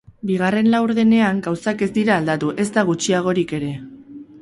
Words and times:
Bigarren 0.27 0.69
laurdenean 0.75 1.43
gauzak 1.49 1.85
ez 1.89 1.91
dira 1.99 2.17
aldatu, 2.23 2.53
ezta 2.67 2.89
gutxiagorik 2.91 3.59
ere. 3.63 3.73